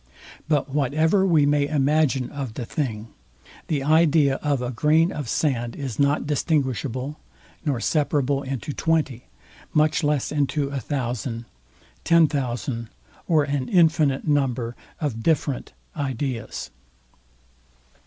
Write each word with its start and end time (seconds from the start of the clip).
But 0.47 0.73
whatever 0.73 1.27
we 1.27 1.45
may 1.45 1.67
imagine 1.67 2.31
of 2.31 2.55
the 2.55 2.65
thing, 2.65 3.09
the 3.67 3.83
idea 3.83 4.37
of 4.37 4.59
a 4.59 4.71
grain 4.71 5.11
of 5.11 5.29
sand 5.29 5.75
is 5.75 5.99
not 5.99 6.25
distinguishable, 6.25 7.19
nor 7.63 7.79
separable 7.79 8.41
into 8.41 8.73
twenty, 8.73 9.27
much 9.75 10.03
less 10.03 10.31
into 10.31 10.69
a 10.69 10.79
thousand, 10.79 11.45
ten 12.03 12.25
thousand, 12.25 12.89
or 13.27 13.43
an 13.43 13.69
infinite 13.69 14.27
number 14.27 14.75
of 14.99 15.21
different 15.21 15.71
ideas. 15.95 16.71